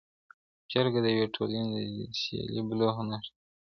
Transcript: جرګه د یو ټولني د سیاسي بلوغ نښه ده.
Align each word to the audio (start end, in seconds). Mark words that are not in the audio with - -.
جرګه 0.71 0.99
د 1.03 1.07
یو 1.17 1.27
ټولني 1.35 1.79
د 1.95 1.97
سیاسي 2.21 2.59
بلوغ 2.67 2.95
نښه 3.09 3.31
ده. 3.33 3.37